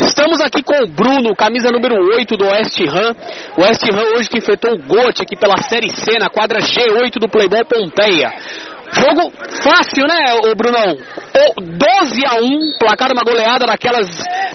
[0.00, 3.14] Estamos aqui com o Bruno, camisa número 8 do West Ham.
[3.56, 7.18] O West Ham hoje que enfrentou o Gote aqui pela Série C na quadra G8
[7.18, 8.32] do Playboy Pompeia.
[8.92, 9.32] Jogo
[9.62, 10.96] fácil, né, Brunão?
[11.56, 14.08] O 12 a 1, placar uma goleada daquelas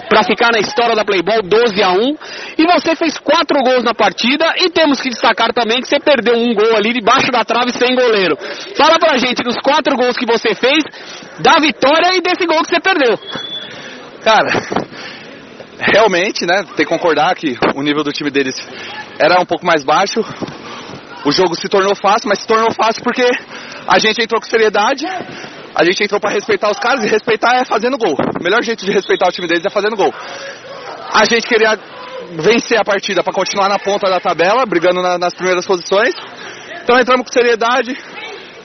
[0.08, 2.16] para ficar na história da Playboy, 12 a 1.
[2.58, 6.34] E você fez quatro gols na partida e temos que destacar também que você perdeu
[6.34, 8.36] um gol ali debaixo da trave sem goleiro.
[8.76, 10.82] Fala pra gente dos quatro gols que você fez,
[11.40, 13.18] da vitória e desse gol que você perdeu.
[14.22, 14.50] Cara,
[15.78, 18.56] realmente, né, tem que concordar que o nível do time deles
[19.18, 20.20] era um pouco mais baixo.
[21.24, 23.26] O jogo se tornou fácil, mas se tornou fácil porque
[23.86, 25.04] a gente entrou com seriedade,
[25.78, 28.16] a gente entrou para respeitar os caras e respeitar é fazendo gol.
[28.40, 30.12] O melhor jeito de respeitar o time deles é fazendo gol.
[31.14, 31.78] A gente queria
[32.32, 36.14] vencer a partida para continuar na ponta da tabela, brigando na, nas primeiras posições.
[36.82, 37.96] Então entramos com seriedade,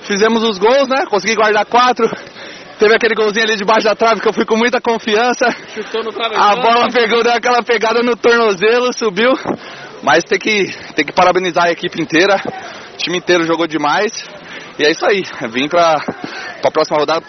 [0.02, 1.06] fizemos os gols, né?
[1.06, 2.10] Consegui guardar quatro.
[2.80, 5.46] Teve aquele golzinho ali debaixo da trave que eu fui com muita confiança.
[6.36, 9.32] A bola pegou, deu aquela pegada no tornozelo, subiu.
[10.02, 12.36] Mas tem que, tem que parabenizar a equipe inteira.
[12.94, 14.12] O time inteiro jogou demais.
[14.80, 15.24] E é isso aí.
[15.52, 15.96] Vim pra,
[16.64, 17.26] pra próxima rodada.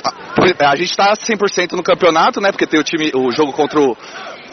[0.61, 2.53] A gente tá 100% no campeonato, né?
[2.53, 3.97] Porque tem o, time, o jogo contra o,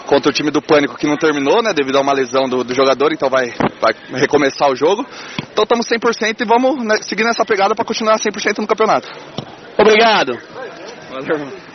[0.08, 1.72] contra o time do Pânico que não terminou, né?
[1.72, 3.14] Devido a uma lesão do, do jogador.
[3.14, 5.06] Então vai, vai recomeçar o jogo.
[5.52, 9.08] Então estamos 100% e vamos né, seguir nessa pegada para continuar 100% no campeonato.
[9.78, 10.38] Obrigado.
[11.12, 11.72] Valeu.